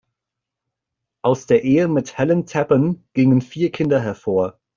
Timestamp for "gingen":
3.13-3.39